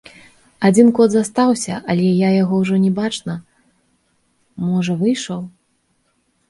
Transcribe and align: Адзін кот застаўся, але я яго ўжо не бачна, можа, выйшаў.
Адзін 0.69 0.87
кот 0.99 1.09
застаўся, 1.15 1.75
але 1.95 2.07
я 2.21 2.29
яго 2.41 2.55
ўжо 2.63 2.75
не 2.87 2.91
бачна, 3.01 3.33
можа, 4.67 4.93
выйшаў. 5.05 5.47